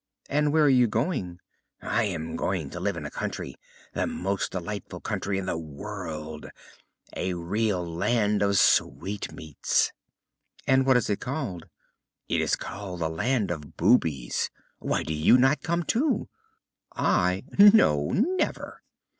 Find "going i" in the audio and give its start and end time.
0.87-2.05